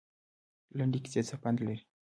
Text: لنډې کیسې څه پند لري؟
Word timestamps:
لنډې 0.77 0.99
کیسې 1.03 1.21
څه 1.29 1.35
پند 1.41 1.57
لري؟ 1.65 1.79